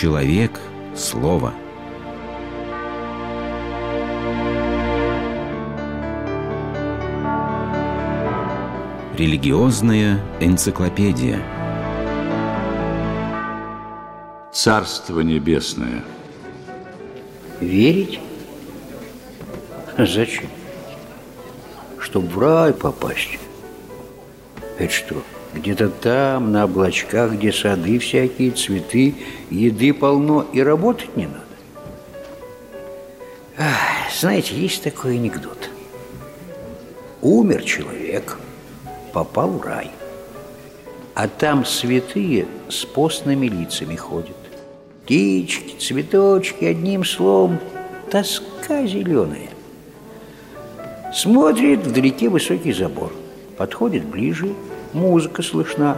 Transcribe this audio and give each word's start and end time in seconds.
человек– 0.00 0.58
слово. 0.96 1.52
Религиозная 9.18 10.18
энциклопедия. 10.40 11.38
Царство 14.54 15.20
Небесное. 15.20 16.02
Верить? 17.60 18.20
Зачем? 19.98 20.48
Чтоб 21.98 22.24
в 22.24 22.38
рай 22.38 22.72
попасть. 22.72 23.38
Это 24.78 24.90
что, 24.90 25.22
где-то 25.54 25.88
там, 25.88 26.52
на 26.52 26.64
облачках, 26.64 27.32
где 27.32 27.52
сады 27.52 27.98
всякие, 27.98 28.52
цветы, 28.52 29.14
еды 29.50 29.92
полно, 29.92 30.46
и 30.52 30.62
работать 30.62 31.16
не 31.16 31.26
надо? 31.26 31.40
Ах, 33.58 34.12
знаете, 34.18 34.54
есть 34.54 34.82
такой 34.82 35.16
анекдот. 35.16 35.70
Умер 37.20 37.62
человек, 37.64 38.38
попал 39.12 39.50
в 39.50 39.62
рай, 39.62 39.90
а 41.14 41.28
там 41.28 41.66
святые 41.66 42.46
с 42.68 42.84
постными 42.84 43.46
лицами 43.46 43.96
ходят. 43.96 44.36
Птички, 45.04 45.76
цветочки, 45.78 46.64
одним 46.64 47.04
словом, 47.04 47.58
тоска 48.10 48.86
зеленая. 48.86 49.50
Смотрит 51.12 51.80
вдалеке 51.80 52.28
высокий 52.28 52.72
забор. 52.72 53.12
Подходит 53.56 54.04
ближе, 54.06 54.54
музыка 54.92 55.42
слышна. 55.42 55.96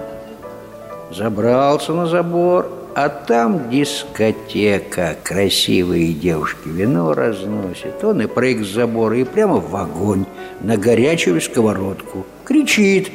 Забрался 1.11 1.93
на 1.93 2.07
забор, 2.07 2.71
а 2.95 3.09
там 3.09 3.71
дискотека. 3.71 5.17
Красивые 5.23 6.13
девушки 6.13 6.69
вино 6.69 7.13
разносят. 7.15 8.03
Он 8.05 8.23
и 8.23 8.27
прыг 8.27 8.65
с 8.65 8.69
забора, 8.69 9.19
и 9.19 9.25
прямо 9.25 9.61
в 9.61 9.75
огонь, 9.77 10.27
на 10.61 10.77
горячую 10.77 11.41
сковородку. 11.41 12.27
Кричит. 12.45 13.11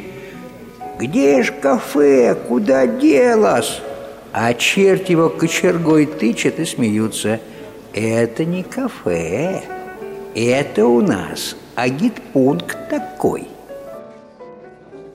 «Где 0.99 1.43
ж 1.43 1.53
кафе? 1.61 2.35
Куда 2.47 2.87
делась?» 2.87 3.81
А 4.33 4.53
черт 4.53 5.09
его 5.09 5.29
кочергой 5.29 6.05
тычет 6.05 6.59
и 6.59 6.65
смеются. 6.65 7.39
«Это 7.93 8.45
не 8.45 8.63
кафе, 8.63 9.63
это 10.35 10.85
у 10.85 11.01
нас 11.01 11.55
агитпункт 11.75 12.89
такой». 12.89 13.47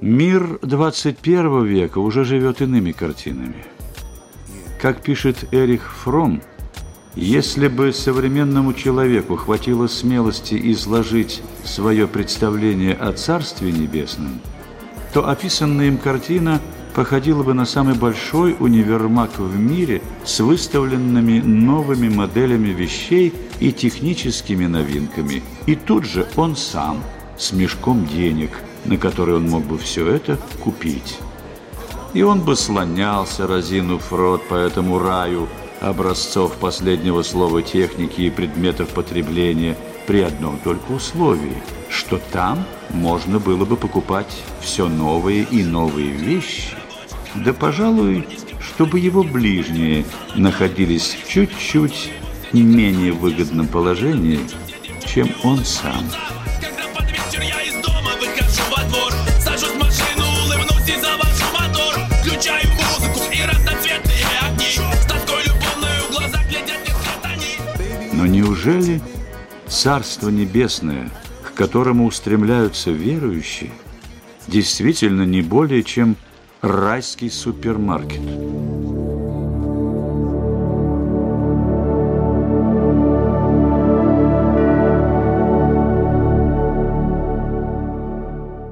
Мир 0.03 0.58
21 0.62 1.64
века 1.64 1.98
уже 1.98 2.25
живет 2.25 2.61
иными 2.61 2.91
картинами. 2.91 3.64
Как 4.81 5.00
пишет 5.00 5.45
Эрих 5.53 5.92
Фром, 5.92 6.42
если 7.14 7.69
бы 7.69 7.92
современному 7.92 8.73
человеку 8.73 9.36
хватило 9.36 9.86
смелости 9.86 10.58
изложить 10.73 11.41
свое 11.62 12.08
представление 12.08 12.95
о 12.95 13.12
Царстве 13.12 13.70
Небесном, 13.70 14.41
то 15.14 15.28
описанная 15.28 15.86
им 15.86 15.98
картина 15.98 16.61
походила 16.97 17.45
бы 17.45 17.55
на 17.55 17.64
самый 17.64 17.95
большой 17.95 18.56
универмаг 18.58 19.39
в 19.39 19.56
мире 19.56 20.03
с 20.25 20.41
выставленными 20.41 21.39
новыми 21.39 22.08
моделями 22.08 22.70
вещей 22.70 23.33
и 23.61 23.70
техническими 23.70 24.67
новинками. 24.67 25.45
И 25.67 25.77
тут 25.77 26.06
же 26.06 26.27
он 26.34 26.56
сам 26.56 27.05
с 27.39 27.53
мешком 27.53 28.05
денег– 28.05 28.50
на 28.85 28.97
который 28.97 29.37
он 29.37 29.49
мог 29.49 29.65
бы 29.65 29.79
все 29.79 30.07
это 30.09 30.39
купить. 30.63 31.19
И 32.15 32.23
он 32.23 32.41
бы 32.41 32.57
слонялся, 32.57 33.47
разинув 33.47 34.13
рот 34.13 34.47
по 34.49 34.55
этому 34.55 34.99
раю 34.99 35.49
образцов 35.81 36.55
последнего 36.57 37.23
слова 37.23 37.63
техники 37.63 38.21
и 38.23 38.31
предметов 38.31 38.91
потребления 38.91 39.77
при 40.07 40.21
одном 40.21 40.59
только 40.59 40.92
условии, 40.92 41.63
что 41.89 42.21
там 42.33 42.65
можно 42.91 43.39
было 43.39 43.65
бы 43.65 43.77
покупать 43.77 44.42
все 44.61 44.89
новые 44.89 45.45
и 45.45 45.63
новые 45.63 46.11
вещи, 46.11 46.77
да, 47.35 47.53
пожалуй, 47.53 48.27
чтобы 48.61 49.01
его 49.01 49.23
ближние 49.23 50.05
находились 50.35 51.17
в 51.23 51.29
чуть-чуть 51.29 52.11
менее 52.53 53.13
выгодном 53.13 53.67
положении, 53.67 54.41
чем 55.07 55.29
он 55.42 55.65
сам. 55.65 56.05
Неужели 68.64 69.00
Царство 69.67 70.28
Небесное, 70.28 71.11
к 71.42 71.55
которому 71.55 72.06
устремляются 72.06 72.90
верующие, 72.92 73.70
действительно 74.46 75.23
не 75.23 75.42
более 75.42 75.83
чем 75.83 76.17
райский 76.61 77.28
супермаркет? 77.28 78.20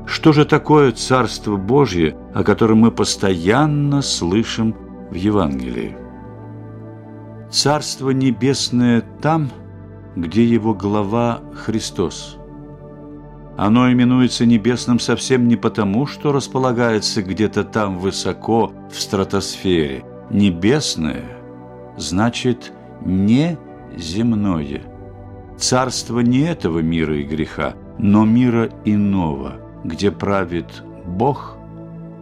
Что 0.06 0.32
же 0.32 0.44
такое 0.44 0.92
Царство 0.92 1.56
Божье, 1.56 2.16
о 2.32 2.44
котором 2.44 2.78
мы 2.78 2.92
постоянно 2.92 4.02
слышим 4.02 4.76
в 5.10 5.14
Евангелии? 5.14 5.96
Царство 7.50 8.10
Небесное 8.10 9.02
там, 9.20 9.50
где 10.16 10.44
его 10.44 10.74
глава 10.74 11.40
Христос. 11.54 12.36
Оно 13.56 13.92
именуется 13.92 14.46
небесным 14.46 14.98
совсем 14.98 15.46
не 15.46 15.56
потому, 15.56 16.06
что 16.06 16.32
располагается 16.32 17.22
где-то 17.22 17.64
там 17.64 17.98
высоко 17.98 18.72
в 18.90 18.98
стратосфере. 18.98 20.04
Небесное 20.30 21.24
значит 21.96 22.72
не 23.04 23.58
земное. 23.96 24.82
Царство 25.58 26.20
не 26.20 26.40
этого 26.40 26.78
мира 26.78 27.18
и 27.18 27.22
греха, 27.22 27.74
но 27.98 28.24
мира 28.24 28.70
иного, 28.84 29.56
где 29.84 30.10
правит 30.10 30.82
Бог 31.04 31.56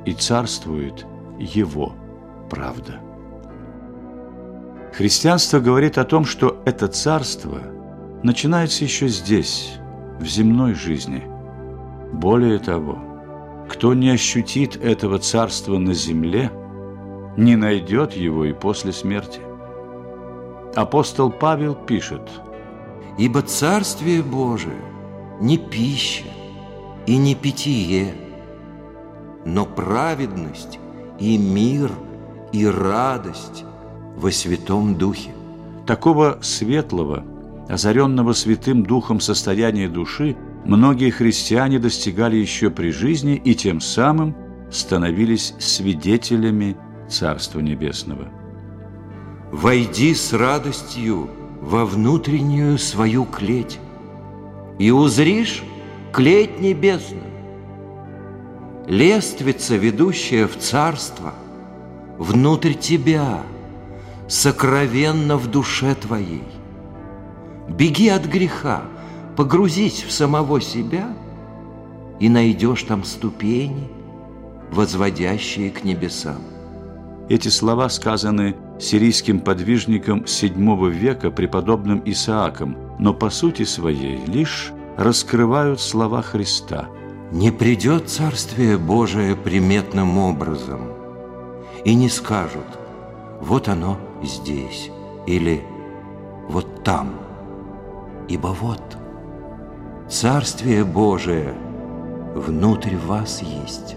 и 0.05 0.13
царствует 0.13 1.07
Его 1.39 1.93
правда. 2.51 3.01
Христианство 4.93 5.61
говорит 5.61 5.99
о 5.99 6.05
том, 6.05 6.25
что 6.25 6.61
это 6.65 6.89
царство 6.89 7.61
начинается 8.23 8.85
еще 8.85 9.09
здесь, 9.09 9.75
в 10.19 10.27
земной 10.27 10.75
жизни. 10.75 11.23
Более 12.13 12.59
того, 12.59 12.99
кто 13.69 13.95
не 13.95 14.11
ощутит 14.11 14.77
этого 14.77 15.19
царства 15.19 15.79
на 15.79 15.95
земле, 15.95 16.51
не 17.37 17.55
найдет 17.57 18.15
его 18.15 18.45
и 18.45 18.53
после 18.53 18.93
смерти. 18.93 19.41
Апостол 20.75 21.31
Павел 21.31 21.75
пишет, 21.75 22.23
«Ибо 23.19 23.43
Царствие 23.43 24.23
Божие 24.23 24.81
не 25.41 25.59
пища 25.59 26.25
и 27.07 27.17
не 27.17 27.35
питье, 27.35 28.15
но 29.45 29.65
праведность 29.67 30.79
и 31.19 31.37
мир 31.39 31.91
и 32.53 32.67
радость 32.67 33.65
во 34.17 34.31
Святом 34.31 34.97
Духе. 34.97 35.31
Такого 35.87 36.39
светлого, 36.43 37.25
озаренного 37.69 38.33
Святым 38.33 38.83
Духом 38.83 39.21
состояния 39.21 39.89
души 39.89 40.37
многие 40.65 41.11
христиане 41.11 41.79
достигали 41.79 42.37
еще 42.37 42.71
при 42.71 42.91
жизни 42.91 43.37
и 43.37 43.55
тем 43.55 43.81
самым 43.81 44.35
становились 44.71 45.55
свидетелями 45.59 46.77
Царства 47.09 47.61
Небесного. 47.61 48.29
«Войди 49.53 50.15
с 50.15 50.33
радостью 50.33 51.31
во 51.61 51.87
внутреннюю 51.87 52.79
свою 52.79 53.25
клеть, 53.25 53.79
и 54.79 54.91
узришь 54.91 55.63
клеть 56.13 56.61
небесную, 56.61 57.23
лествица, 58.87 59.77
ведущая 59.77 60.47
в 60.47 60.57
Царство, 60.59 61.35
внутрь 62.19 62.75
тебя– 62.75 63.43
сокровенно 64.29 65.39
в 65.39 65.51
душе 65.51 65.95
твоей. 65.95 66.45
Беги 67.69 68.09
от 68.09 68.27
греха, 68.27 68.83
погрузись 69.37 70.03
в 70.03 70.11
самого 70.11 70.61
себя 70.61 71.09
и 72.19 72.29
найдешь 72.29 72.83
там 72.85 73.05
ступени, 73.05 73.89
возводящие 74.71 75.71
к 75.71 75.85
небесам. 75.85 76.43
Эти 77.29 77.49
слова 77.49 77.89
сказаны 77.89 78.57
сирийским 78.81 79.41
подвижником 79.41 80.21
VII 80.21 80.91
века 80.91 81.31
преподобным 81.31 82.03
Исааком, 82.05 82.77
но 82.99 83.13
по 83.13 83.31
сути 83.31 83.65
своей 83.65 84.25
лишь 84.27 84.73
раскрывают 84.97 85.81
слова 85.81 86.23
Христа. 86.23 86.89
«Не 87.31 87.51
придет 87.51 88.09
Царствие 88.09 88.79
Божие 88.79 89.37
приметным 89.37 90.17
образом, 90.17 90.81
и 91.85 91.95
не 91.95 92.09
скажут, 92.09 92.67
вот 93.43 93.69
оно– 93.69 93.99
здесь 94.23 94.91
или 95.27 95.63
вот 96.49 96.83
там. 96.83 97.28
Ибо 98.29 98.49
вот 98.49 98.99
Царствие 100.09 100.85
Божие 100.85 101.55
внутрь 102.35 102.97
вас 102.97 103.43
есть. 103.43 103.97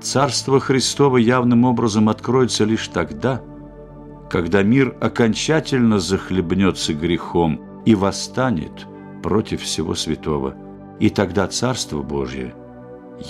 Царство 0.00 0.60
Христово 0.60 1.16
явным 1.16 1.64
образом 1.64 2.08
откроется 2.10 2.64
лишь 2.64 2.88
тогда, 2.88 3.42
когда 4.30 4.62
мир 4.62 4.96
окончательно 5.00 5.98
захлебнется 5.98 6.92
грехом 6.92 7.60
и 7.86 7.94
восстанет 7.94 8.86
против 9.22 9.62
всего 9.62 9.94
святого. 9.94 10.54
И 11.00 11.08
тогда 11.08 11.46
Царство 11.46 12.02
Божье 12.02 12.54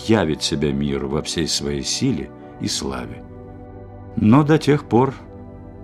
явит 0.06 0.43
себя 0.43 0.73
миру 0.73 1.09
во 1.09 1.23
всей 1.23 1.47
своей 1.47 1.82
силе 1.82 2.31
и 2.61 2.67
славе. 2.67 3.25
Но 4.17 4.43
до 4.43 4.59
тех 4.59 4.88
пор 4.88 5.15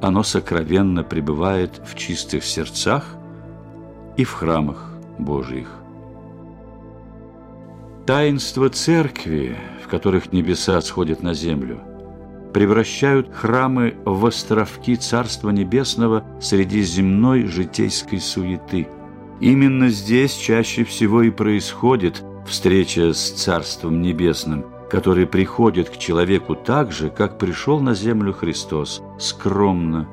оно 0.00 0.23
сокровенно 0.23 1.02
пребывает 1.02 1.81
в 1.85 1.94
чистых 1.94 2.44
сердцах 2.44 3.05
и 4.17 4.25
в 4.25 4.32
храмах 4.32 4.93
Божьих. 5.19 5.69
Таинства 8.06 8.70
церкви, 8.70 9.56
в 9.85 9.88
которых 9.88 10.32
небеса 10.32 10.81
сходят 10.81 11.23
на 11.23 11.35
землю, 11.35 11.81
превращают 12.52 13.32
храмы 13.32 13.94
в 14.05 14.26
островки 14.26 14.97
Царства 14.97 15.50
Небесного 15.50 16.25
среди 16.41 16.82
земной 16.82 17.44
житейской 17.44 18.20
суеты. 18.20 18.88
Именно 19.41 19.88
здесь 19.88 20.35
чаще 20.35 20.85
всего 20.85 21.23
и 21.23 21.31
происходит 21.31 22.25
встреча 22.49 23.12
с 23.12 23.31
Царством 23.31 24.02
Небесным, 24.02 24.67
который 24.91 25.27
приходит 25.27 25.89
к 25.89 25.97
человеку 25.97 26.57
так 26.57 26.91
же, 26.91 27.11
как 27.11 27.39
пришел 27.39 27.81
на 27.81 27.95
землю 27.95 28.33
Христос, 28.33 29.01
скромно, 29.19 30.09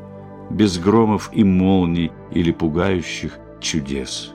без 0.51 0.77
громов 0.77 1.31
и 1.33 1.43
молний 1.43 2.11
или 2.31 2.51
пугающих 2.51 3.39
чудес. 3.59 4.33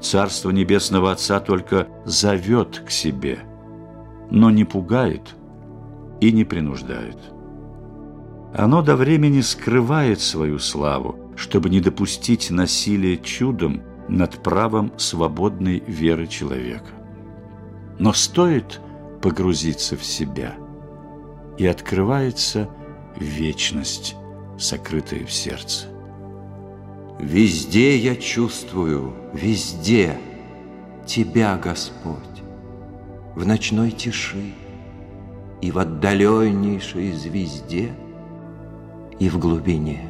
Царство 0.00 0.50
Небесного 0.50 1.12
Отца 1.12 1.40
только 1.40 1.88
зовет 2.04 2.82
к 2.86 2.90
себе, 2.90 3.40
но 4.30 4.50
не 4.50 4.64
пугает 4.64 5.36
и 6.20 6.32
не 6.32 6.44
принуждает. 6.44 7.18
Оно 8.54 8.80
до 8.80 8.96
времени 8.96 9.42
скрывает 9.42 10.20
свою 10.20 10.58
славу, 10.58 11.34
чтобы 11.36 11.68
не 11.68 11.80
допустить 11.80 12.50
насилия 12.50 13.18
чудом 13.18 13.82
над 14.08 14.42
правом 14.42 14.92
свободной 14.96 15.82
веры 15.86 16.26
человека. 16.26 16.92
Но 17.98 18.12
стоит 18.12 18.80
погрузиться 19.26 19.96
в 19.96 20.04
себя, 20.04 20.54
и 21.58 21.66
открывается 21.66 22.70
вечность, 23.16 24.14
сокрытая 24.56 25.26
в 25.26 25.32
сердце. 25.32 25.88
Везде 27.18 27.96
я 27.96 28.14
чувствую, 28.14 29.16
везде 29.32 30.16
Тебя, 31.04 31.56
Господь, 31.56 32.40
в 33.34 33.44
ночной 33.44 33.90
тиши 33.90 34.52
И 35.60 35.72
в 35.72 35.80
отдаленнейшей 35.80 37.10
звезде 37.10 37.92
И 39.18 39.28
в 39.28 39.40
глубине 39.40 40.08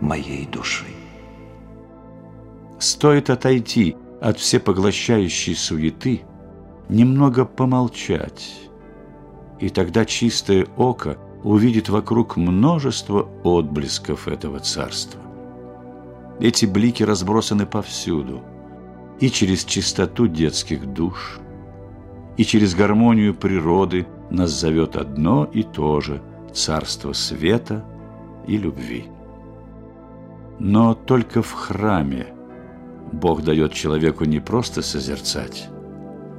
моей 0.00 0.46
души. 0.46 0.86
Стоит 2.78 3.28
отойти 3.28 3.94
от 4.22 4.38
всепоглощающей 4.38 5.54
суеты, 5.54 6.22
немного 6.88 7.44
помолчать, 7.44 8.54
и 9.60 9.68
тогда 9.68 10.04
чистое 10.04 10.66
око 10.76 11.18
увидит 11.42 11.88
вокруг 11.88 12.36
множество 12.36 13.28
отблесков 13.42 14.28
этого 14.28 14.60
царства. 14.60 15.20
Эти 16.40 16.66
блики 16.66 17.02
разбросаны 17.02 17.66
повсюду, 17.66 18.42
и 19.20 19.30
через 19.30 19.64
чистоту 19.64 20.26
детских 20.26 20.92
душ, 20.92 21.38
и 22.36 22.44
через 22.44 22.74
гармонию 22.74 23.34
природы 23.34 24.06
нас 24.30 24.50
зовет 24.50 24.96
одно 24.96 25.44
и 25.44 25.62
то 25.62 26.00
же 26.00 26.20
царство 26.52 27.12
света 27.12 27.84
и 28.46 28.56
любви. 28.56 29.04
Но 30.58 30.94
только 30.94 31.42
в 31.42 31.52
храме 31.52 32.28
Бог 33.12 33.42
дает 33.42 33.72
человеку 33.72 34.24
не 34.24 34.40
просто 34.40 34.82
созерцать, 34.82 35.68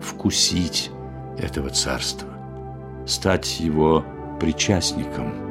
вкусить 0.02 0.92
этого 1.38 1.70
царства, 1.70 2.30
стать 3.06 3.60
его 3.60 4.06
причастником– 4.40 5.34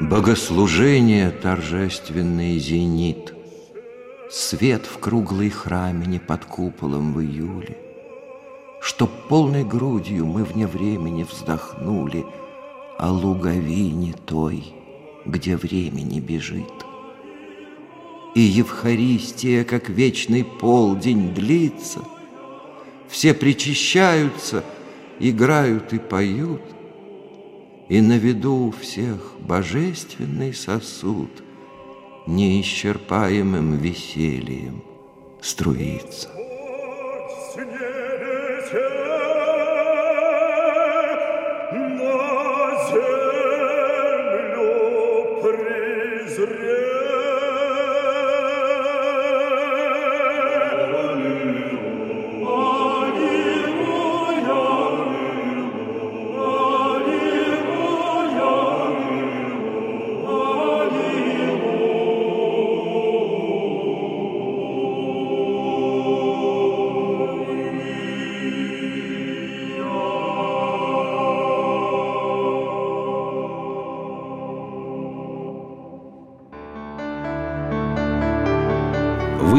Богослужение 0.00 1.30
торжественный 1.30 2.58
зенит, 2.58 3.32
Свет 4.28 4.86
в 4.86 4.98
круглой 4.98 5.50
храмине 5.50 6.18
под 6.18 6.44
куполом 6.46 7.14
в 7.14 7.20
июле, 7.20 7.78
Чтоб 8.80 9.08
полной 9.28 9.62
грудью 9.62 10.26
мы 10.26 10.42
вне 10.42 10.66
времени 10.66 11.22
вздохнули 11.22 12.26
О 12.98 13.12
луговине 13.12 14.14
той, 14.26 14.74
где 15.26 15.56
времени 15.56 16.18
бежит. 16.18 16.84
И 18.34 18.40
Евхаристия, 18.40 19.62
как 19.62 19.88
вечный 19.88 20.42
полдень, 20.42 21.32
длится, 21.32 22.00
Все 23.06 23.32
причащаются, 23.32 24.64
играют 25.20 25.92
и 25.92 26.00
поют, 26.00 26.62
и 27.88 28.00
на 28.00 28.16
виду 28.16 28.66
у 28.66 28.70
всех 28.70 29.34
божественный 29.40 30.54
сосуд 30.54 31.42
Неисчерпаемым 32.26 33.76
весельем 33.76 34.82
струится. 35.42 36.30
Вы 36.34 36.44